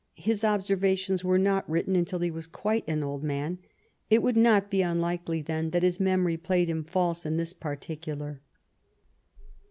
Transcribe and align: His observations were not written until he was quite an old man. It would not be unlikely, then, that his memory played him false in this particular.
His 0.17 0.43
observations 0.43 1.23
were 1.23 1.37
not 1.37 1.69
written 1.69 1.95
until 1.95 2.17
he 2.21 2.31
was 2.31 2.47
quite 2.47 2.83
an 2.89 3.03
old 3.03 3.23
man. 3.23 3.59
It 4.09 4.23
would 4.23 4.35
not 4.35 4.71
be 4.71 4.81
unlikely, 4.81 5.43
then, 5.43 5.69
that 5.69 5.83
his 5.83 5.99
memory 5.99 6.37
played 6.37 6.69
him 6.71 6.83
false 6.83 7.23
in 7.23 7.37
this 7.37 7.53
particular. 7.53 8.41